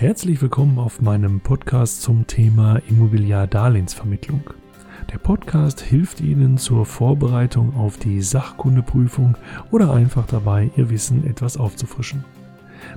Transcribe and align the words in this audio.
Herzlich 0.00 0.40
willkommen 0.40 0.78
auf 0.78 1.02
meinem 1.02 1.40
Podcast 1.40 2.00
zum 2.00 2.26
Thema 2.26 2.80
Immobiliardarlehensvermittlung. 2.88 4.40
Der 5.12 5.18
Podcast 5.18 5.82
hilft 5.82 6.22
Ihnen 6.22 6.56
zur 6.56 6.86
Vorbereitung 6.86 7.76
auf 7.76 7.98
die 7.98 8.22
Sachkundeprüfung 8.22 9.36
oder 9.70 9.92
einfach 9.92 10.24
dabei, 10.26 10.70
Ihr 10.74 10.88
Wissen 10.88 11.26
etwas 11.26 11.58
aufzufrischen. 11.58 12.24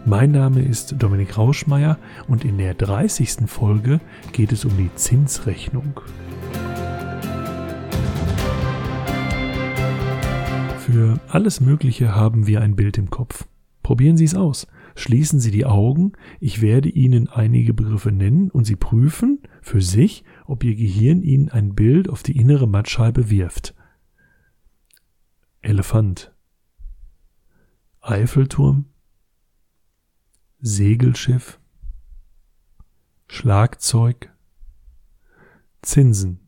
Mein 0.05 0.31
Name 0.31 0.62
ist 0.62 0.95
Dominik 0.97 1.38
Rauschmeier 1.38 1.97
und 2.29 2.45
in 2.45 2.57
der 2.57 2.73
30. 2.73 3.47
Folge 3.47 3.99
geht 4.31 4.54
es 4.54 4.63
um 4.63 4.77
die 4.77 4.89
Zinsrechnung. 4.95 5.99
Für 10.79 11.20
alles 11.27 11.59
Mögliche 11.59 12.15
haben 12.15 12.47
wir 12.47 12.61
ein 12.61 12.77
Bild 12.77 12.97
im 12.97 13.09
Kopf. 13.09 13.45
Probieren 13.83 14.15
Sie 14.15 14.23
es 14.23 14.35
aus. 14.35 14.67
Schließen 14.96 15.39
Sie 15.39 15.52
die 15.52 15.66
Augen. 15.66 16.14
Ich 16.39 16.62
werde 16.62 16.90
Ihnen 16.90 17.27
einige 17.27 17.73
Begriffe 17.73 18.12
nennen 18.12 18.49
und 18.52 18.66
Sie 18.66 18.76
prüfen 18.76 19.40
für 19.62 19.81
sich, 19.81 20.23
ob 20.45 20.63
Ihr 20.63 20.76
Gehirn 20.76 21.22
Ihnen 21.23 21.50
ein 21.50 21.73
Bild 21.73 22.09
auf 22.09 22.23
die 22.23 22.38
innere 22.38 22.67
Mattscheibe 22.67 23.30
wirft. 23.30 23.73
Elefant. 25.62 26.34
Eiffelturm. 28.02 28.86
Segelschiff. 30.59 31.59
Schlagzeug. 33.28 34.31
Zinsen. 35.81 36.39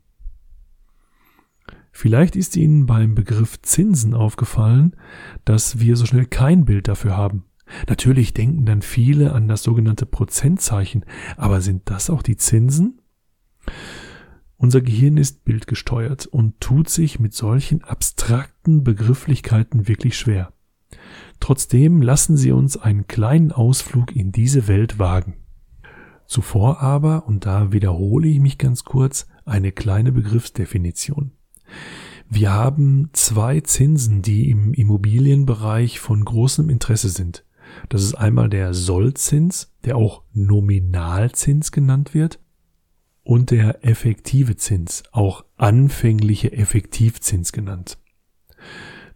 Vielleicht 1.92 2.36
ist 2.36 2.58
Ihnen 2.58 2.86
beim 2.86 3.16
Begriff 3.16 3.62
Zinsen 3.62 4.14
aufgefallen, 4.14 4.98
dass 5.46 5.80
wir 5.80 5.96
so 5.96 6.06
schnell 6.06 6.26
kein 6.26 6.66
Bild 6.66 6.90
dafür 6.90 7.16
haben. 7.16 7.46
Natürlich 7.88 8.34
denken 8.34 8.66
dann 8.66 8.82
viele 8.82 9.34
an 9.34 9.48
das 9.48 9.64
sogenannte 9.64 10.06
Prozentzeichen, 10.06 11.06
aber 11.36 11.62
sind 11.62 11.90
das 11.90 12.10
auch 12.10 12.22
die 12.22 12.38
Zinsen? 12.38 13.02
Unser 14.58 14.82
Gehirn 14.82 15.18
ist 15.18 15.44
bildgesteuert 15.44 16.28
und 16.28 16.60
tut 16.62 16.90
sich 16.90 17.20
mit 17.20 17.34
solchen 17.34 17.84
abstrakten 17.84 18.84
Begrifflichkeiten 18.84 19.88
wirklich 19.88 20.18
schwer. 20.18 20.54
Trotzdem 21.40 22.02
lassen 22.02 22.38
Sie 22.38 22.52
uns 22.52 22.78
einen 22.78 23.08
kleinen 23.08 23.52
Ausflug 23.52 24.16
in 24.16 24.32
diese 24.32 24.68
Welt 24.68 24.98
wagen. 24.98 25.36
Zuvor 26.26 26.82
aber, 26.82 27.28
und 27.28 27.46
da 27.46 27.72
wiederhole 27.72 28.28
ich 28.28 28.40
mich 28.40 28.58
ganz 28.58 28.84
kurz, 28.84 29.28
eine 29.46 29.72
kleine 29.72 30.12
Begriffsdefinition. 30.12 31.32
Wir 32.28 32.52
haben 32.52 33.10
zwei 33.14 33.62
Zinsen, 33.62 34.22
die 34.22 34.50
im 34.50 34.74
Immobilienbereich 34.74 36.00
von 36.00 36.26
großem 36.26 36.70
Interesse 36.70 37.10
sind. 37.10 37.45
Das 37.90 38.04
ist 38.04 38.16
einmal 38.16 38.50
der 38.50 38.74
Sollzins, 38.74 39.74
der 39.84 39.98
auch 39.98 40.24
Nominalzins 40.34 41.72
genannt 41.72 42.14
wird, 42.14 42.40
und 43.24 43.52
der 43.52 43.84
effektive 43.84 44.56
Zins, 44.56 45.04
auch 45.12 45.46
anfängliche 45.58 46.54
Effektivzins 46.54 47.52
genannt. 47.52 47.98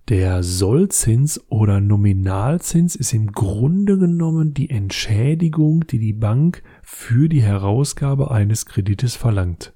Der 0.09 0.41
Sollzins 0.41 1.39
oder 1.49 1.79
Nominalzins 1.79 2.95
ist 2.95 3.13
im 3.13 3.31
Grunde 3.31 3.99
genommen 3.99 4.55
die 4.55 4.71
Entschädigung, 4.71 5.85
die 5.85 5.99
die 5.99 6.13
Bank 6.13 6.63
für 6.81 7.29
die 7.29 7.43
Herausgabe 7.43 8.31
eines 8.31 8.65
Kredites 8.65 9.15
verlangt. 9.15 9.75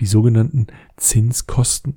Die 0.00 0.06
sogenannten 0.06 0.66
Zinskosten. 0.98 1.96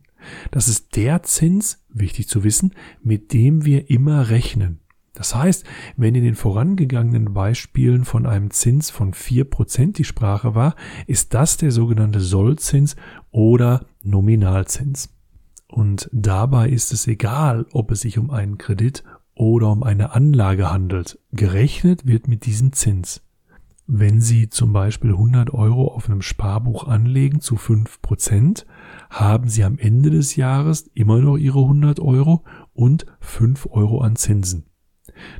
Das 0.51 0.69
ist 0.69 0.95
der 0.95 1.23
Zins, 1.23 1.83
wichtig 1.89 2.29
zu 2.29 2.45
wissen, 2.45 2.73
mit 3.03 3.33
dem 3.33 3.65
wir 3.65 3.89
immer 3.89 4.29
rechnen. 4.29 4.79
Das 5.17 5.33
heißt, 5.33 5.65
wenn 5.95 6.13
in 6.13 6.23
den 6.23 6.35
vorangegangenen 6.35 7.33
Beispielen 7.33 8.05
von 8.05 8.27
einem 8.27 8.51
Zins 8.51 8.91
von 8.91 9.15
vier 9.15 9.45
Prozent 9.45 9.97
die 9.97 10.03
Sprache 10.03 10.53
war, 10.53 10.75
ist 11.07 11.33
das 11.33 11.57
der 11.57 11.71
sogenannte 11.71 12.19
Sollzins 12.19 12.95
oder 13.31 13.87
Nominalzins. 14.03 15.09
Und 15.67 16.07
dabei 16.13 16.69
ist 16.69 16.93
es 16.93 17.07
egal, 17.07 17.65
ob 17.73 17.89
es 17.89 18.01
sich 18.01 18.19
um 18.19 18.29
einen 18.29 18.59
Kredit 18.59 19.03
oder 19.33 19.71
um 19.71 19.81
eine 19.81 20.13
Anlage 20.13 20.71
handelt. 20.71 21.17
Gerechnet 21.31 22.05
wird 22.05 22.27
mit 22.27 22.45
diesem 22.45 22.71
Zins. 22.73 23.23
Wenn 23.87 24.21
Sie 24.21 24.49
zum 24.49 24.71
Beispiel 24.71 25.13
100 25.13 25.51
Euro 25.51 25.87
auf 25.87 26.07
einem 26.07 26.21
Sparbuch 26.21 26.87
anlegen 26.87 27.41
zu 27.41 27.55
5 27.55 28.03
Prozent, 28.03 28.67
haben 29.09 29.49
Sie 29.49 29.63
am 29.63 29.79
Ende 29.79 30.11
des 30.11 30.35
Jahres 30.35 30.91
immer 30.93 31.17
noch 31.17 31.37
Ihre 31.37 31.59
100 31.59 31.99
Euro 32.01 32.43
und 32.73 33.07
5 33.19 33.67
Euro 33.71 34.01
an 34.01 34.15
Zinsen. 34.15 34.67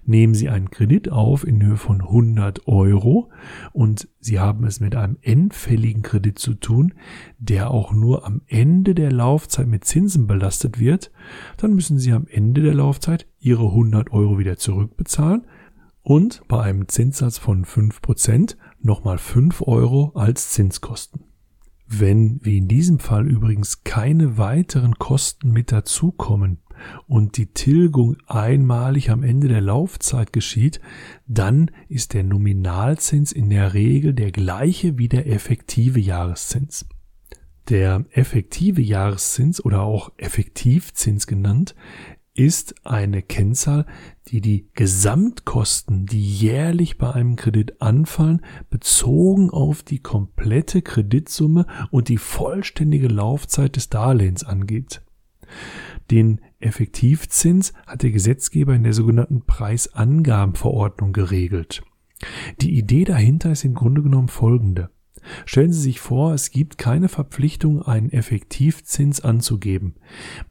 Nehmen 0.05 0.33
Sie 0.33 0.49
einen 0.49 0.71
Kredit 0.71 1.11
auf 1.11 1.45
in 1.45 1.61
Höhe 1.61 1.77
von 1.77 2.01
100 2.01 2.67
Euro 2.67 3.29
und 3.73 4.07
Sie 4.19 4.39
haben 4.39 4.65
es 4.65 4.79
mit 4.79 4.95
einem 4.95 5.17
endfälligen 5.21 6.01
Kredit 6.01 6.39
zu 6.39 6.53
tun, 6.53 6.93
der 7.37 7.71
auch 7.71 7.93
nur 7.93 8.25
am 8.25 8.41
Ende 8.47 8.95
der 8.95 9.11
Laufzeit 9.11 9.67
mit 9.67 9.85
Zinsen 9.85 10.27
belastet 10.27 10.79
wird, 10.79 11.11
dann 11.57 11.73
müssen 11.73 11.99
Sie 11.99 12.11
am 12.11 12.27
Ende 12.27 12.61
der 12.61 12.73
Laufzeit 12.73 13.27
Ihre 13.39 13.65
100 13.65 14.11
Euro 14.11 14.39
wieder 14.39 14.57
zurückbezahlen 14.57 15.45
und 16.03 16.41
bei 16.47 16.61
einem 16.61 16.87
Zinssatz 16.87 17.37
von 17.37 17.65
5% 17.65 18.55
nochmal 18.81 19.17
5 19.17 19.61
Euro 19.63 20.13
als 20.15 20.51
Zinskosten. 20.51 21.25
Wenn, 21.85 22.39
wie 22.43 22.57
in 22.57 22.67
diesem 22.67 22.99
Fall 22.99 23.27
übrigens, 23.27 23.83
keine 23.83 24.37
weiteren 24.37 24.95
Kosten 24.95 25.51
mit 25.51 25.71
dazukommen, 25.71 26.59
und 27.07 27.37
die 27.37 27.53
Tilgung 27.53 28.17
einmalig 28.27 29.09
am 29.09 29.23
Ende 29.23 29.47
der 29.47 29.61
Laufzeit 29.61 30.33
geschieht, 30.33 30.79
dann 31.27 31.71
ist 31.89 32.13
der 32.13 32.23
Nominalzins 32.23 33.31
in 33.31 33.49
der 33.49 33.73
Regel 33.73 34.13
der 34.13 34.31
gleiche 34.31 34.97
wie 34.97 35.09
der 35.09 35.27
effektive 35.27 35.99
Jahreszins. 35.99 36.87
Der 37.69 38.05
effektive 38.11 38.81
Jahreszins 38.81 39.63
oder 39.63 39.81
auch 39.81 40.11
Effektivzins 40.17 41.27
genannt 41.27 41.75
ist 42.37 42.85
eine 42.85 43.23
Kennzahl, 43.23 43.87
die 44.27 44.41
die 44.41 44.69
Gesamtkosten, 44.73 46.05
die 46.05 46.23
jährlich 46.23 46.99
bei 46.99 47.11
einem 47.11 47.35
Kredit 47.35 47.81
anfallen, 47.81 48.41
bezogen 48.69 49.49
auf 49.49 49.81
die 49.81 49.99
komplette 49.99 50.83
Kreditsumme 50.83 51.65
und 51.89 52.09
die 52.09 52.19
vollständige 52.19 53.07
Laufzeit 53.07 53.75
des 53.75 53.89
Darlehens 53.89 54.43
angibt. 54.43 55.01
Den 56.11 56.39
Effektivzins 56.59 57.73
hat 57.85 58.03
der 58.03 58.11
Gesetzgeber 58.11 58.73
in 58.73 58.83
der 58.83 58.93
sogenannten 58.93 59.45
Preisangabenverordnung 59.45 61.13
geregelt. 61.13 61.83
Die 62.61 62.77
Idee 62.77 63.03
dahinter 63.03 63.51
ist 63.51 63.63
im 63.63 63.75
Grunde 63.75 64.01
genommen 64.01 64.27
folgende. 64.27 64.89
Stellen 65.45 65.73
Sie 65.73 65.81
sich 65.81 65.99
vor, 65.99 66.33
es 66.33 66.51
gibt 66.51 66.77
keine 66.77 67.09
Verpflichtung, 67.09 67.81
einen 67.81 68.11
Effektivzins 68.11 69.21
anzugeben. 69.21 69.95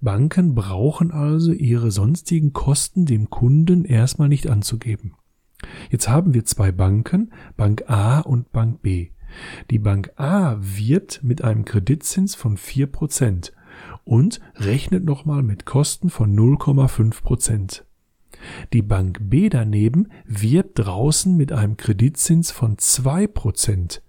Banken 0.01 0.55
brauchen 0.55 1.11
also 1.11 1.53
ihre 1.53 1.91
sonstigen 1.91 2.53
Kosten 2.53 3.07
dem 3.07 3.31
Kunden 3.31 3.85
erstmal 3.85 4.29
nicht 4.29 4.49
anzugeben. 4.49 5.15
Jetzt 5.91 6.09
haben 6.09 6.35
wir 6.35 6.45
zwei 6.45 6.73
Banken, 6.73 7.33
Bank 7.57 7.85
A 7.89 8.21
und 8.21 8.53
Bank 8.53 8.83
B. 8.83 9.11
Die 9.71 9.79
Bank 9.79 10.13
A 10.17 10.57
wirbt 10.61 11.21
mit 11.23 11.43
einem 11.43 11.65
Kreditzins 11.65 12.35
von 12.35 12.57
vier 12.57 12.87
Prozent 12.87 13.53
und 14.07 14.41
rechnet 14.55 15.05
nochmal 15.05 15.43
mit 15.43 15.67
Kosten 15.67 16.09
von 16.09 16.35
0,5 16.35 17.23
Prozent. 17.23 17.85
Die 18.73 18.83
Bank 18.83 19.19
B 19.23 19.49
daneben 19.49 20.09
wirbt 20.25 20.79
draußen 20.79 21.37
mit 21.37 21.53
einem 21.53 21.77
Kreditzins 21.77 22.53
von 22.53 22.79
2 22.79 23.27
Prozent, 23.27 24.03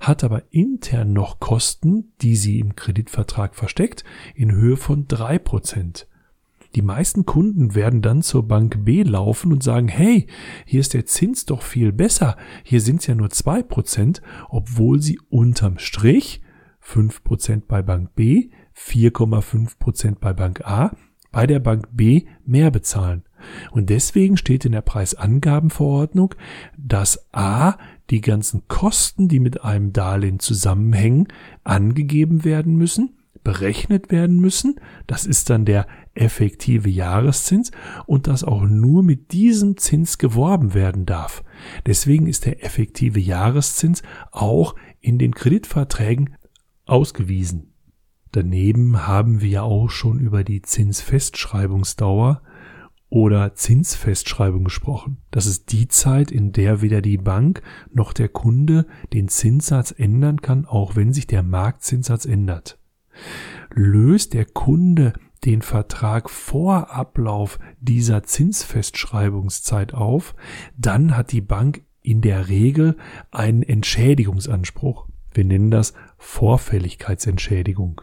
hat 0.00 0.24
aber 0.24 0.42
intern 0.50 1.12
noch 1.12 1.38
Kosten, 1.38 2.12
die 2.22 2.34
sie 2.34 2.58
im 2.58 2.74
Kreditvertrag 2.76 3.54
versteckt, 3.54 4.04
in 4.34 4.52
Höhe 4.52 4.76
von 4.76 5.06
3 5.06 5.38
Prozent. 5.38 6.08
Die 6.74 6.82
meisten 6.82 7.26
Kunden 7.26 7.74
werden 7.74 8.00
dann 8.00 8.22
zur 8.22 8.48
Bank 8.48 8.86
B 8.86 9.02
laufen 9.02 9.52
und 9.52 9.62
sagen, 9.62 9.88
hey, 9.88 10.26
hier 10.64 10.80
ist 10.80 10.94
der 10.94 11.04
Zins 11.04 11.44
doch 11.44 11.60
viel 11.60 11.92
besser, 11.92 12.38
hier 12.62 12.80
sind 12.80 13.00
es 13.00 13.06
ja 13.06 13.14
nur 13.14 13.28
2 13.28 13.62
Prozent, 13.64 14.22
obwohl 14.48 15.02
sie 15.02 15.20
unterm 15.28 15.76
Strich 15.76 16.40
5 16.80 17.22
Prozent 17.22 17.68
bei 17.68 17.82
Bank 17.82 18.14
B, 18.14 18.48
4,5 18.76 19.78
Prozent 19.78 20.20
bei 20.20 20.32
Bank 20.32 20.62
A, 20.62 20.94
bei 21.30 21.46
der 21.46 21.60
Bank 21.60 21.88
B 21.92 22.26
mehr 22.44 22.70
bezahlen. 22.70 23.24
Und 23.70 23.90
deswegen 23.90 24.36
steht 24.36 24.64
in 24.64 24.72
der 24.72 24.82
Preisangabenverordnung, 24.82 26.34
dass 26.76 27.26
A 27.32 27.76
die 28.10 28.20
ganzen 28.20 28.68
Kosten, 28.68 29.28
die 29.28 29.40
mit 29.40 29.64
einem 29.64 29.92
Darlehen 29.92 30.38
zusammenhängen, 30.38 31.28
angegeben 31.64 32.44
werden 32.44 32.76
müssen, 32.76 33.16
berechnet 33.42 34.10
werden 34.10 34.38
müssen. 34.38 34.76
Das 35.06 35.26
ist 35.26 35.50
dann 35.50 35.64
der 35.64 35.86
effektive 36.14 36.88
Jahreszins 36.88 37.70
und 38.06 38.26
dass 38.26 38.44
auch 38.44 38.62
nur 38.62 39.02
mit 39.02 39.32
diesem 39.32 39.76
Zins 39.76 40.18
geworben 40.18 40.74
werden 40.74 41.06
darf. 41.06 41.42
Deswegen 41.86 42.26
ist 42.26 42.44
der 42.44 42.64
effektive 42.64 43.18
Jahreszins 43.18 44.02
auch 44.30 44.76
in 45.00 45.18
den 45.18 45.34
Kreditverträgen 45.34 46.36
ausgewiesen. 46.86 47.71
Daneben 48.32 49.06
haben 49.06 49.42
wir 49.42 49.48
ja 49.48 49.62
auch 49.62 49.90
schon 49.90 50.18
über 50.18 50.42
die 50.42 50.62
Zinsfestschreibungsdauer 50.62 52.40
oder 53.10 53.54
Zinsfestschreibung 53.54 54.64
gesprochen. 54.64 55.18
Das 55.30 55.44
ist 55.44 55.70
die 55.70 55.86
Zeit, 55.86 56.30
in 56.30 56.52
der 56.52 56.80
weder 56.80 57.02
die 57.02 57.18
Bank 57.18 57.60
noch 57.92 58.14
der 58.14 58.30
Kunde 58.30 58.86
den 59.12 59.28
Zinssatz 59.28 59.94
ändern 59.94 60.40
kann, 60.40 60.64
auch 60.64 60.96
wenn 60.96 61.12
sich 61.12 61.26
der 61.26 61.42
Marktzinssatz 61.42 62.24
ändert. 62.24 62.78
Löst 63.70 64.32
der 64.32 64.46
Kunde 64.46 65.12
den 65.44 65.60
Vertrag 65.60 66.30
vor 66.30 66.90
Ablauf 66.90 67.58
dieser 67.80 68.22
Zinsfestschreibungszeit 68.22 69.92
auf, 69.92 70.34
dann 70.78 71.14
hat 71.14 71.32
die 71.32 71.42
Bank 71.42 71.84
in 72.00 72.22
der 72.22 72.48
Regel 72.48 72.96
einen 73.30 73.62
Entschädigungsanspruch. 73.62 75.06
Wir 75.34 75.44
nennen 75.44 75.70
das 75.70 75.92
Vorfälligkeitsentschädigung. 76.16 78.00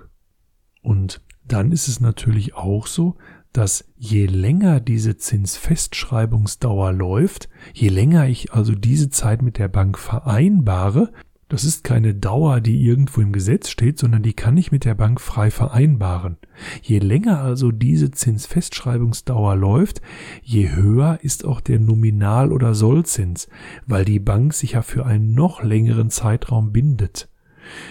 Und 0.89 1.21
dann 1.47 1.71
ist 1.71 1.87
es 1.87 1.99
natürlich 1.99 2.55
auch 2.55 2.87
so, 2.87 3.15
dass 3.53 3.85
je 3.95 4.25
länger 4.25 4.79
diese 4.79 5.17
Zinsfestschreibungsdauer 5.17 6.93
läuft, 6.93 7.47
je 7.75 7.89
länger 7.89 8.27
ich 8.27 8.53
also 8.53 8.73
diese 8.73 9.11
Zeit 9.11 9.43
mit 9.43 9.59
der 9.59 9.67
Bank 9.67 9.99
vereinbare, 9.99 11.11
das 11.47 11.63
ist 11.63 11.83
keine 11.83 12.15
Dauer, 12.15 12.59
die 12.59 12.83
irgendwo 12.83 13.21
im 13.21 13.31
Gesetz 13.31 13.69
steht, 13.69 13.99
sondern 13.99 14.23
die 14.23 14.33
kann 14.33 14.57
ich 14.57 14.71
mit 14.71 14.83
der 14.83 14.95
Bank 14.95 15.21
frei 15.21 15.51
vereinbaren. 15.51 16.37
Je 16.81 16.97
länger 16.97 17.39
also 17.39 17.71
diese 17.71 18.09
Zinsfestschreibungsdauer 18.09 19.55
läuft, 19.55 20.01
je 20.41 20.71
höher 20.71 21.19
ist 21.21 21.45
auch 21.45 21.61
der 21.61 21.79
Nominal- 21.79 22.51
oder 22.51 22.73
Sollzins, 22.73 23.47
weil 23.85 24.05
die 24.05 24.19
Bank 24.19 24.55
sich 24.55 24.71
ja 24.71 24.81
für 24.81 25.05
einen 25.05 25.35
noch 25.35 25.61
längeren 25.61 26.09
Zeitraum 26.09 26.71
bindet. 26.71 27.28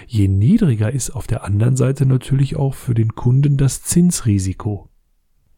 Je 0.06 0.28
niedriger 0.28 0.92
ist 0.92 1.10
auf 1.10 1.26
der 1.26 1.44
anderen 1.44 1.76
Seite 1.76 2.06
natürlich 2.06 2.56
auch 2.56 2.74
für 2.74 2.94
den 2.94 3.14
Kunden 3.14 3.56
das 3.56 3.82
Zinsrisiko. 3.82 4.88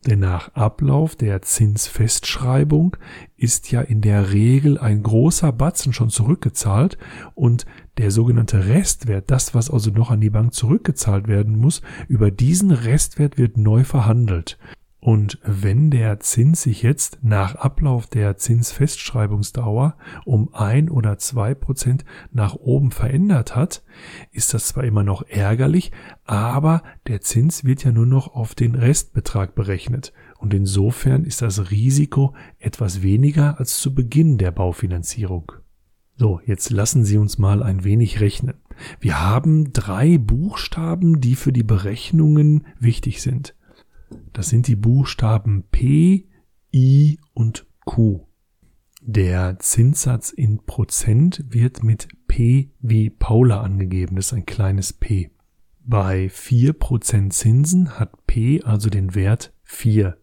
Denn 0.06 0.20
nach 0.20 0.54
Ablauf 0.54 1.14
der 1.14 1.42
Zinsfestschreibung 1.42 2.96
ist 3.36 3.70
ja 3.70 3.82
in 3.82 4.00
der 4.00 4.32
Regel 4.32 4.78
ein 4.78 5.02
großer 5.02 5.52
Batzen 5.52 5.92
schon 5.92 6.08
zurückgezahlt 6.08 6.96
und 7.34 7.66
der 7.98 8.10
sogenannte 8.10 8.66
Restwert, 8.66 9.30
das 9.30 9.54
was 9.54 9.70
also 9.70 9.90
noch 9.90 10.10
an 10.10 10.22
die 10.22 10.30
Bank 10.30 10.54
zurückgezahlt 10.54 11.28
werden 11.28 11.58
muss, 11.58 11.82
über 12.08 12.30
diesen 12.30 12.70
Restwert 12.70 13.36
wird 13.36 13.58
neu 13.58 13.84
verhandelt. 13.84 14.56
Und 15.00 15.38
wenn 15.42 15.90
der 15.90 16.20
Zins 16.20 16.62
sich 16.62 16.82
jetzt 16.82 17.20
nach 17.22 17.54
Ablauf 17.54 18.06
der 18.06 18.36
Zinsfestschreibungsdauer 18.36 19.96
um 20.26 20.52
ein 20.52 20.90
oder 20.90 21.16
zwei 21.16 21.54
Prozent 21.54 22.04
nach 22.32 22.54
oben 22.54 22.90
verändert 22.90 23.56
hat, 23.56 23.82
ist 24.30 24.52
das 24.52 24.68
zwar 24.68 24.84
immer 24.84 25.02
noch 25.02 25.22
ärgerlich, 25.22 25.90
aber 26.24 26.82
der 27.06 27.22
Zins 27.22 27.64
wird 27.64 27.82
ja 27.82 27.92
nur 27.92 28.04
noch 28.04 28.34
auf 28.34 28.54
den 28.54 28.74
Restbetrag 28.74 29.54
berechnet. 29.54 30.12
Und 30.38 30.52
insofern 30.52 31.24
ist 31.24 31.40
das 31.40 31.70
Risiko 31.70 32.34
etwas 32.58 33.02
weniger 33.02 33.58
als 33.58 33.78
zu 33.78 33.94
Beginn 33.94 34.36
der 34.36 34.50
Baufinanzierung. 34.50 35.52
So, 36.16 36.38
jetzt 36.44 36.68
lassen 36.68 37.04
Sie 37.04 37.16
uns 37.16 37.38
mal 37.38 37.62
ein 37.62 37.84
wenig 37.84 38.20
rechnen. 38.20 38.56
Wir 39.00 39.22
haben 39.22 39.72
drei 39.72 40.18
Buchstaben, 40.18 41.22
die 41.22 41.34
für 41.34 41.52
die 41.52 41.62
Berechnungen 41.62 42.66
wichtig 42.78 43.22
sind. 43.22 43.54
Das 44.32 44.48
sind 44.48 44.66
die 44.66 44.76
Buchstaben 44.76 45.64
P, 45.70 46.28
I 46.72 47.18
und 47.34 47.66
Q. 47.84 48.26
Der 49.02 49.58
Zinssatz 49.58 50.30
in 50.30 50.64
Prozent 50.64 51.44
wird 51.48 51.82
mit 51.82 52.08
P 52.28 52.70
wie 52.80 53.10
Paula 53.10 53.62
angegeben. 53.62 54.16
Das 54.16 54.26
ist 54.26 54.34
ein 54.34 54.46
kleines 54.46 54.92
P. 54.92 55.30
Bei 55.84 56.26
4% 56.26 57.30
Zinsen 57.30 57.98
hat 57.98 58.26
P 58.26 58.62
also 58.62 58.90
den 58.90 59.14
Wert 59.14 59.52
4. 59.64 60.16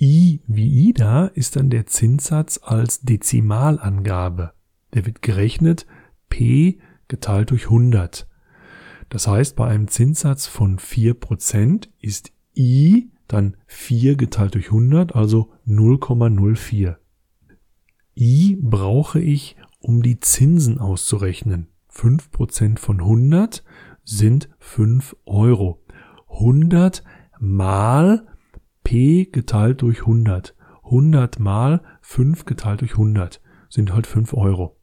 I 0.00 0.42
wie 0.46 0.88
Ida 0.88 1.26
ist 1.26 1.56
dann 1.56 1.70
der 1.70 1.86
Zinssatz 1.86 2.58
als 2.62 3.00
Dezimalangabe. 3.02 4.52
Der 4.92 5.06
wird 5.06 5.22
gerechnet 5.22 5.86
P 6.28 6.80
geteilt 7.08 7.50
durch 7.50 7.64
100. 7.64 8.28
Das 9.08 9.28
heißt, 9.28 9.54
bei 9.54 9.68
einem 9.68 9.86
Zinssatz 9.86 10.46
von 10.46 10.78
4% 10.78 11.88
ist 12.00 12.32
i 12.56 13.10
dann 13.28 13.56
4 13.66 14.16
geteilt 14.16 14.54
durch 14.54 14.66
100, 14.66 15.14
also 15.14 15.52
0,04. 15.66 16.96
i 18.14 18.58
brauche 18.60 19.20
ich, 19.20 19.56
um 19.80 20.02
die 20.02 20.20
Zinsen 20.20 20.78
auszurechnen. 20.78 21.68
5% 21.90 22.78
von 22.78 23.00
100 23.00 23.64
sind 24.04 24.48
5 24.58 25.16
Euro. 25.26 25.84
100 26.28 27.04
mal 27.38 28.26
p 28.82 29.26
geteilt 29.26 29.82
durch 29.82 30.00
100. 30.00 30.54
100 30.84 31.38
mal 31.38 31.82
5 32.02 32.44
geteilt 32.44 32.80
durch 32.82 32.92
100 32.92 33.40
sind 33.68 33.92
halt 33.92 34.06
5 34.06 34.34
Euro. 34.34 34.76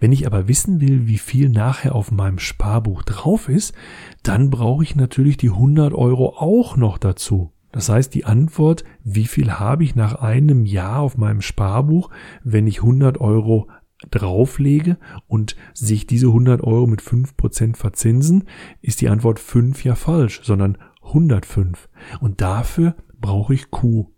Wenn 0.00 0.12
ich 0.12 0.26
aber 0.26 0.48
wissen 0.48 0.80
will, 0.80 1.06
wie 1.06 1.18
viel 1.18 1.48
nachher 1.48 1.94
auf 1.94 2.10
meinem 2.10 2.38
Sparbuch 2.38 3.02
drauf 3.02 3.48
ist, 3.48 3.74
dann 4.22 4.50
brauche 4.50 4.82
ich 4.82 4.96
natürlich 4.96 5.36
die 5.36 5.50
100 5.50 5.92
Euro 5.92 6.36
auch 6.36 6.76
noch 6.76 6.98
dazu. 6.98 7.52
Das 7.72 7.88
heißt, 7.88 8.14
die 8.14 8.24
Antwort, 8.24 8.84
wie 9.02 9.26
viel 9.26 9.52
habe 9.52 9.82
ich 9.82 9.96
nach 9.96 10.14
einem 10.14 10.64
Jahr 10.64 11.00
auf 11.00 11.16
meinem 11.16 11.40
Sparbuch, 11.40 12.10
wenn 12.44 12.68
ich 12.68 12.78
100 12.78 13.20
Euro 13.20 13.68
drauflege 14.10 14.98
und 15.26 15.56
sich 15.72 16.06
diese 16.06 16.28
100 16.28 16.62
Euro 16.62 16.86
mit 16.86 17.00
5% 17.00 17.76
verzinsen, 17.76 18.44
ist 18.80 19.00
die 19.00 19.08
Antwort 19.08 19.40
5 19.40 19.84
ja 19.84 19.94
falsch, 19.94 20.40
sondern 20.44 20.78
105. 21.02 21.88
Und 22.20 22.40
dafür 22.40 22.94
brauche 23.20 23.54
ich 23.54 23.70
Q. 23.70 24.10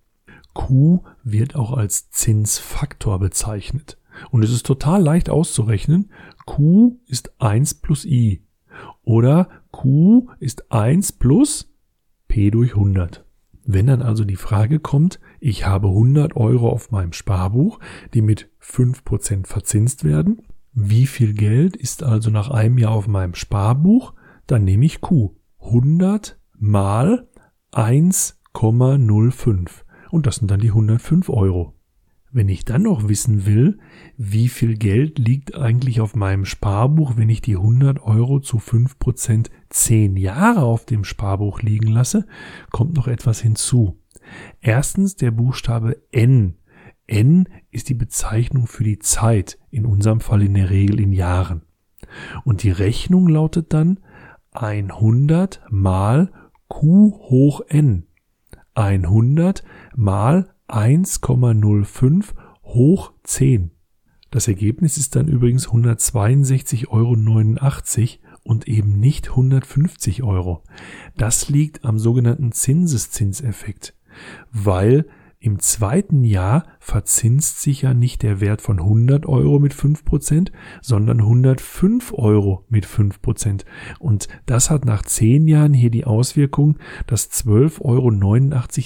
Q 0.52 1.02
wird 1.22 1.54
auch 1.56 1.72
als 1.72 2.10
Zinsfaktor 2.10 3.18
bezeichnet. 3.18 3.98
Und 4.30 4.42
es 4.42 4.52
ist 4.52 4.66
total 4.66 5.02
leicht 5.02 5.30
auszurechnen. 5.30 6.10
Q 6.46 6.98
ist 7.06 7.40
1 7.40 7.74
plus 7.74 8.04
i. 8.04 8.42
Oder 9.02 9.48
Q 9.70 10.28
ist 10.38 10.70
1 10.72 11.12
plus 11.12 11.72
P 12.28 12.50
durch 12.50 12.74
100. 12.74 13.24
Wenn 13.64 13.86
dann 13.86 14.02
also 14.02 14.24
die 14.24 14.36
Frage 14.36 14.78
kommt, 14.78 15.18
ich 15.40 15.66
habe 15.66 15.88
100 15.88 16.36
Euro 16.36 16.68
auf 16.68 16.92
meinem 16.92 17.12
Sparbuch, 17.12 17.80
die 18.14 18.22
mit 18.22 18.48
5% 18.62 19.46
verzinst 19.46 20.04
werden, 20.04 20.42
wie 20.72 21.06
viel 21.06 21.32
Geld 21.32 21.74
ist 21.74 22.02
also 22.02 22.30
nach 22.30 22.50
einem 22.50 22.78
Jahr 22.78 22.92
auf 22.92 23.08
meinem 23.08 23.34
Sparbuch, 23.34 24.12
dann 24.46 24.64
nehme 24.64 24.84
ich 24.84 25.00
Q. 25.00 25.34
100 25.58 26.38
mal 26.58 27.26
1,05. 27.72 29.70
Und 30.10 30.26
das 30.26 30.36
sind 30.36 30.50
dann 30.50 30.60
die 30.60 30.68
105 30.68 31.28
Euro. 31.28 31.75
Wenn 32.32 32.48
ich 32.48 32.64
dann 32.64 32.82
noch 32.82 33.08
wissen 33.08 33.46
will, 33.46 33.78
wie 34.16 34.48
viel 34.48 34.76
Geld 34.76 35.18
liegt 35.18 35.54
eigentlich 35.54 36.00
auf 36.00 36.14
meinem 36.14 36.44
Sparbuch, 36.44 37.16
wenn 37.16 37.28
ich 37.28 37.40
die 37.40 37.56
100 37.56 38.02
Euro 38.02 38.40
zu 38.40 38.58
5% 38.58 39.48
10 39.70 40.16
Jahre 40.16 40.62
auf 40.62 40.84
dem 40.84 41.04
Sparbuch 41.04 41.62
liegen 41.62 41.88
lasse, 41.88 42.26
kommt 42.70 42.94
noch 42.94 43.08
etwas 43.08 43.40
hinzu. 43.40 43.98
Erstens 44.60 45.16
der 45.16 45.30
Buchstabe 45.30 46.02
N. 46.10 46.56
N 47.06 47.48
ist 47.70 47.88
die 47.88 47.94
Bezeichnung 47.94 48.66
für 48.66 48.82
die 48.82 48.98
Zeit, 48.98 49.58
in 49.70 49.86
unserem 49.86 50.20
Fall 50.20 50.42
in 50.42 50.54
der 50.54 50.70
Regel 50.70 51.00
in 51.00 51.12
Jahren. 51.12 51.62
Und 52.44 52.62
die 52.62 52.70
Rechnung 52.70 53.28
lautet 53.28 53.72
dann 53.72 54.00
100 54.52 55.62
mal 55.70 56.32
Q 56.68 57.12
hoch 57.30 57.60
N. 57.68 58.06
100 58.74 59.62
mal 59.94 60.55
1,05 60.68 62.34
hoch 62.64 63.12
10. 63.22 63.70
Das 64.30 64.48
Ergebnis 64.48 64.96
ist 64.98 65.16
dann 65.16 65.28
übrigens 65.28 65.68
162,89 65.68 66.88
Euro 66.88 67.14
und 68.42 68.68
eben 68.68 68.98
nicht 68.98 69.30
150 69.30 70.22
Euro. 70.22 70.62
Das 71.16 71.48
liegt 71.48 71.84
am 71.84 71.98
sogenannten 71.98 72.52
Zinseszinseffekt, 72.52 73.94
weil 74.52 75.06
im 75.38 75.60
zweiten 75.60 76.24
Jahr 76.24 76.64
verzinst 76.80 77.60
sich 77.60 77.82
ja 77.82 77.94
nicht 77.94 78.22
der 78.22 78.40
Wert 78.40 78.62
von 78.62 78.80
100 78.80 79.26
Euro 79.26 79.58
mit 79.60 79.74
5%, 79.74 80.50
sondern 80.80 81.20
105 81.20 82.14
Euro 82.14 82.64
mit 82.68 82.86
5%. 82.86 83.64
Und 84.00 84.28
das 84.46 84.70
hat 84.70 84.84
nach 84.84 85.02
10 85.02 85.46
Jahren 85.46 85.74
hier 85.74 85.90
die 85.90 86.04
Auswirkung, 86.04 86.78
dass 87.06 87.30
12,89 87.30 87.80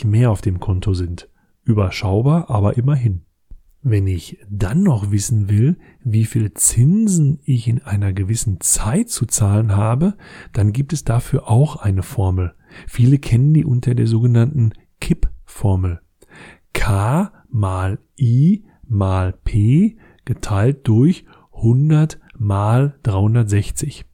Euro 0.02 0.08
mehr 0.08 0.30
auf 0.30 0.42
dem 0.42 0.60
Konto 0.60 0.92
sind. 0.92 1.28
Überschaubar, 1.71 2.50
aber 2.50 2.77
immerhin. 2.77 3.23
Wenn 3.83 4.09
ich 4.09 4.39
dann 4.50 4.83
noch 4.83 5.12
wissen 5.12 5.49
will, 5.49 5.79
wie 6.03 6.25
viel 6.25 6.53
Zinsen 6.53 7.39
ich 7.45 7.69
in 7.69 7.81
einer 7.81 8.12
gewissen 8.12 8.61
Zeit 8.61 9.09
zu 9.09 9.25
zahlen 9.25 9.77
habe, 9.77 10.17
dann 10.53 10.73
gibt 10.73 10.93
es 10.93 11.05
dafür 11.05 11.49
auch 11.49 11.77
eine 11.77 12.03
Formel. 12.03 12.55
Viele 12.89 13.19
kennen 13.19 13.55
die 13.55 13.65
unter 13.65 13.95
der 13.95 14.09
sogenannten 14.09 14.73
KIP-Formel. 15.00 16.00
K 16.73 17.33
mal 17.49 18.00
I 18.19 18.65
mal 18.87 19.33
P 19.33 19.97
geteilt 20.25 20.89
durch 20.89 21.25
100 21.55 22.19
mal 22.37 22.99
360. 23.05 24.05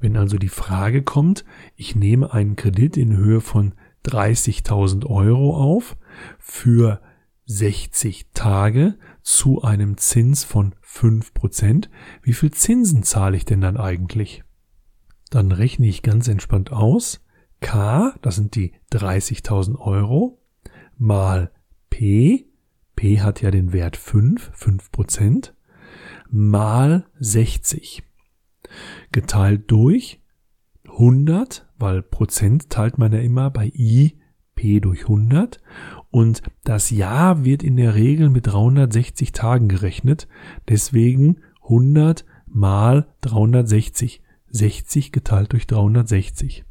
Wenn 0.00 0.16
also 0.16 0.36
die 0.36 0.48
Frage 0.48 1.02
kommt, 1.02 1.44
ich 1.76 1.94
nehme 1.94 2.32
einen 2.32 2.56
Kredit 2.56 2.96
in 2.96 3.16
Höhe 3.16 3.40
von 3.40 3.74
30.000 4.04 5.06
Euro 5.06 5.56
auf 5.56 5.96
für 6.38 7.00
60 7.46 8.30
Tage 8.32 8.96
zu 9.22 9.62
einem 9.62 9.96
Zins 9.96 10.44
von 10.44 10.74
5%. 10.84 11.88
Wie 12.22 12.32
viel 12.32 12.52
Zinsen 12.52 13.02
zahle 13.02 13.36
ich 13.36 13.44
denn 13.44 13.60
dann 13.60 13.76
eigentlich? 13.76 14.44
Dann 15.30 15.52
rechne 15.52 15.86
ich 15.86 16.02
ganz 16.02 16.28
entspannt 16.28 16.72
aus. 16.72 17.20
K, 17.60 18.14
das 18.22 18.36
sind 18.36 18.54
die 18.54 18.74
30.000 18.92 19.78
Euro, 19.78 20.42
mal 20.96 21.50
P, 21.90 22.46
P 22.94 23.20
hat 23.20 23.40
ja 23.40 23.50
den 23.50 23.72
Wert 23.72 23.96
5, 23.96 24.52
5%, 24.56 25.52
mal 26.30 27.06
60. 27.18 28.02
Geteilt 29.12 29.70
durch 29.70 30.20
100, 30.86 31.66
weil 31.78 32.02
Prozent 32.02 32.70
teilt 32.70 32.98
man 32.98 33.12
ja 33.12 33.20
immer 33.20 33.50
bei 33.50 33.66
I 33.74 34.18
P 34.54 34.80
durch 34.80 35.02
100 35.02 35.60
und 36.14 36.42
das 36.62 36.90
Jahr 36.90 37.44
wird 37.44 37.64
in 37.64 37.76
der 37.76 37.96
Regel 37.96 38.30
mit 38.30 38.46
360 38.46 39.32
Tagen 39.32 39.66
gerechnet, 39.66 40.28
deswegen 40.68 41.38
100 41.64 42.24
mal 42.46 43.08
360, 43.22 44.22
60 44.48 45.10
geteilt 45.10 45.52
durch 45.52 45.66
360. 45.66 46.64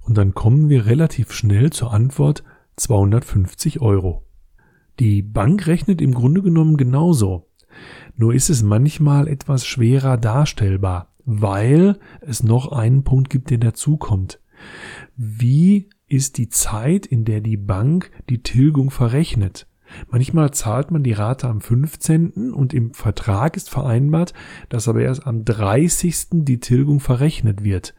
Und 0.00 0.18
dann 0.18 0.34
kommen 0.34 0.68
wir 0.68 0.86
relativ 0.86 1.30
schnell 1.30 1.70
zur 1.70 1.92
Antwort 1.92 2.42
250 2.74 3.80
Euro. 3.80 4.24
Die 4.98 5.22
Bank 5.22 5.68
rechnet 5.68 6.02
im 6.02 6.12
Grunde 6.12 6.42
genommen 6.42 6.76
genauso. 6.76 7.46
Nur 8.16 8.34
ist 8.34 8.50
es 8.50 8.64
manchmal 8.64 9.28
etwas 9.28 9.64
schwerer 9.64 10.16
darstellbar, 10.16 11.14
weil 11.24 12.00
es 12.20 12.42
noch 12.42 12.72
einen 12.72 13.04
Punkt 13.04 13.30
gibt, 13.30 13.50
der 13.50 13.58
dazukommt. 13.58 14.40
Wie 15.14 15.88
ist 16.12 16.36
die 16.36 16.48
Zeit, 16.48 17.06
in 17.06 17.24
der 17.24 17.40
die 17.40 17.56
Bank 17.56 18.10
die 18.28 18.42
Tilgung 18.42 18.90
verrechnet? 18.90 19.66
Manchmal 20.10 20.52
zahlt 20.52 20.90
man 20.90 21.02
die 21.02 21.12
Rate 21.12 21.48
am 21.48 21.60
15. 21.60 22.52
und 22.52 22.72
im 22.72 22.94
Vertrag 22.94 23.56
ist 23.56 23.68
vereinbart, 23.68 24.32
dass 24.68 24.88
aber 24.88 25.02
erst 25.02 25.26
am 25.26 25.44
30. 25.44 26.26
die 26.44 26.60
Tilgung 26.60 27.00
verrechnet 27.00 27.62
wird. 27.62 27.94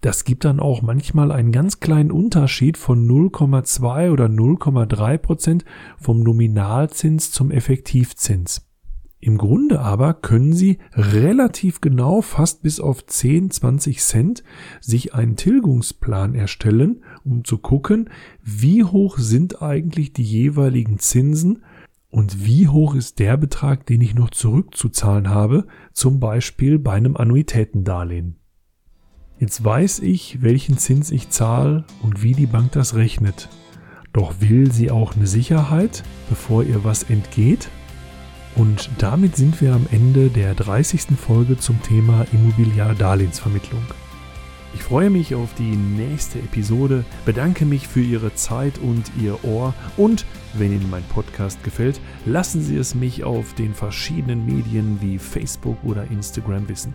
Das 0.00 0.24
gibt 0.24 0.44
dann 0.44 0.60
auch 0.60 0.82
manchmal 0.82 1.32
einen 1.32 1.52
ganz 1.52 1.80
kleinen 1.80 2.10
Unterschied 2.10 2.76
von 2.76 3.06
0,2 3.08 4.10
oder 4.10 4.26
0,3 4.26 5.18
Prozent 5.18 5.64
vom 5.98 6.20
Nominalzins 6.20 7.30
zum 7.30 7.50
Effektivzins. 7.50 8.65
Im 9.26 9.38
Grunde 9.38 9.80
aber 9.80 10.14
können 10.14 10.52
Sie 10.52 10.78
relativ 10.92 11.80
genau, 11.80 12.22
fast 12.22 12.62
bis 12.62 12.78
auf 12.78 13.04
10, 13.04 13.50
20 13.50 14.00
Cent, 14.00 14.44
sich 14.80 15.14
einen 15.14 15.34
Tilgungsplan 15.34 16.36
erstellen, 16.36 17.02
um 17.24 17.42
zu 17.42 17.58
gucken, 17.58 18.08
wie 18.44 18.84
hoch 18.84 19.18
sind 19.18 19.62
eigentlich 19.62 20.12
die 20.12 20.22
jeweiligen 20.22 21.00
Zinsen 21.00 21.64
und 22.08 22.46
wie 22.46 22.68
hoch 22.68 22.94
ist 22.94 23.18
der 23.18 23.36
Betrag, 23.36 23.84
den 23.86 24.00
ich 24.00 24.14
noch 24.14 24.30
zurückzuzahlen 24.30 25.28
habe, 25.28 25.66
zum 25.92 26.20
Beispiel 26.20 26.78
bei 26.78 26.92
einem 26.92 27.16
Annuitätendarlehen. 27.16 28.36
Jetzt 29.40 29.64
weiß 29.64 29.98
ich, 29.98 30.40
welchen 30.40 30.78
Zins 30.78 31.10
ich 31.10 31.30
zahle 31.30 31.84
und 32.00 32.22
wie 32.22 32.34
die 32.34 32.46
Bank 32.46 32.70
das 32.70 32.94
rechnet. 32.94 33.48
Doch 34.12 34.40
will 34.40 34.70
sie 34.70 34.92
auch 34.92 35.16
eine 35.16 35.26
Sicherheit, 35.26 36.04
bevor 36.28 36.62
ihr 36.62 36.84
was 36.84 37.02
entgeht? 37.02 37.68
Und 38.56 38.88
damit 38.98 39.36
sind 39.36 39.60
wir 39.60 39.74
am 39.74 39.86
Ende 39.90 40.30
der 40.30 40.54
30. 40.54 41.08
Folge 41.18 41.58
zum 41.58 41.82
Thema 41.82 42.26
Immobiliardarlehensvermittlung. 42.32 43.82
Ich 44.74 44.82
freue 44.82 45.10
mich 45.10 45.34
auf 45.34 45.54
die 45.54 45.76
nächste 45.76 46.38
Episode, 46.38 47.04
bedanke 47.26 47.66
mich 47.66 47.86
für 47.86 48.00
Ihre 48.00 48.34
Zeit 48.34 48.78
und 48.78 49.10
Ihr 49.20 49.44
Ohr 49.44 49.74
und 49.96 50.24
wenn 50.54 50.72
Ihnen 50.72 50.90
mein 50.90 51.04
Podcast 51.04 51.62
gefällt, 51.64 52.00
lassen 52.24 52.62
Sie 52.62 52.76
es 52.76 52.94
mich 52.94 53.24
auf 53.24 53.54
den 53.54 53.74
verschiedenen 53.74 54.46
Medien 54.46 54.98
wie 55.00 55.18
Facebook 55.18 55.76
oder 55.84 56.10
Instagram 56.10 56.68
wissen. 56.68 56.94